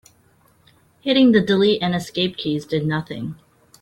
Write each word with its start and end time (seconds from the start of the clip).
Hitting 1.01 1.31
the 1.31 1.41
delete 1.41 1.83
and 1.83 1.93
escape 1.93 2.35
keys 2.35 2.65
did 2.65 2.87
nothing. 2.87 3.35